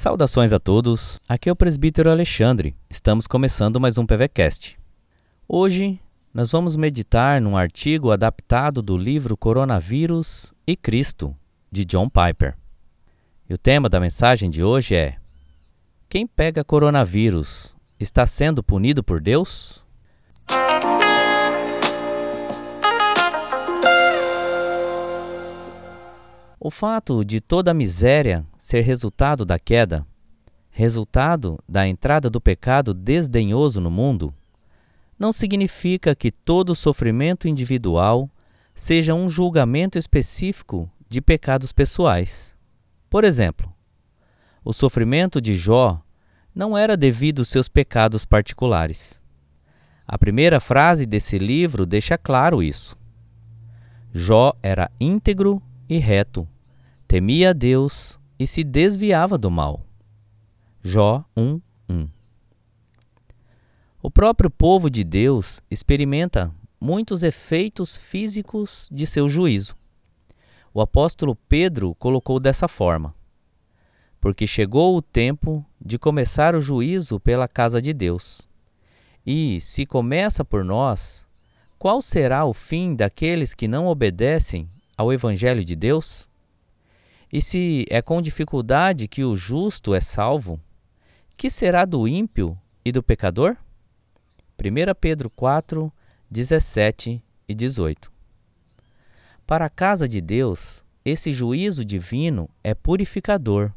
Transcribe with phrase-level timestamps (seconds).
[0.00, 2.74] Saudações a todos, aqui é o presbítero Alexandre.
[2.88, 4.78] Estamos começando mais um PVCast.
[5.46, 6.00] Hoje
[6.32, 11.36] nós vamos meditar num artigo adaptado do livro Coronavírus e Cristo,
[11.70, 12.56] de John Piper.
[13.46, 15.18] E o tema da mensagem de hoje é:
[16.08, 19.84] Quem pega coronavírus está sendo punido por Deus?
[26.62, 30.06] O fato de toda a miséria ser resultado da queda,
[30.70, 34.30] resultado da entrada do pecado desdenhoso no mundo,
[35.18, 38.28] não significa que todo sofrimento individual
[38.76, 42.54] seja um julgamento específico de pecados pessoais.
[43.08, 43.72] Por exemplo,
[44.62, 45.98] o sofrimento de Jó
[46.54, 49.22] não era devido aos seus pecados particulares.
[50.06, 52.98] A primeira frase desse livro deixa claro isso.
[54.12, 56.48] Jó era íntegro e reto,
[57.08, 59.84] temia a Deus e se desviava do mal.
[60.80, 62.08] Jó 1, 1.
[64.00, 69.74] O próprio povo de Deus experimenta muitos efeitos físicos de seu juízo.
[70.72, 73.12] O apóstolo Pedro colocou dessa forma:
[74.20, 78.48] Porque chegou o tempo de começar o juízo pela casa de Deus.
[79.26, 81.26] E, se começa por nós,
[81.80, 86.28] qual será o fim daqueles que não obedecem ao Evangelho de Deus?
[87.32, 90.60] E se é com dificuldade que o justo é salvo,
[91.38, 93.56] que será do ímpio e do pecador?
[94.58, 95.90] 1 Pedro 4,
[96.30, 98.12] 17 e 18.
[99.46, 103.72] Para a casa de Deus, esse juízo divino é purificador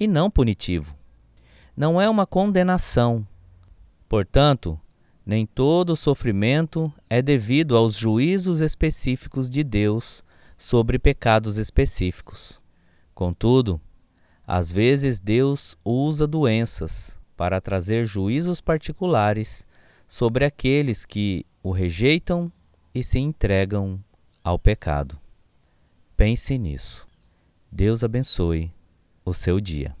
[0.00, 0.96] e não punitivo.
[1.76, 3.26] Não é uma condenação.
[4.08, 4.80] Portanto,
[5.24, 10.24] nem todo sofrimento é devido aos juízos específicos de Deus
[10.56, 12.62] sobre pecados específicos.
[13.14, 13.80] Contudo,
[14.46, 19.66] às vezes Deus usa doenças para trazer juízos particulares
[20.06, 22.50] sobre aqueles que o rejeitam
[22.94, 24.02] e se entregam
[24.42, 25.18] ao pecado.
[26.16, 27.06] Pense nisso.
[27.70, 28.72] Deus abençoe
[29.24, 29.96] o seu dia.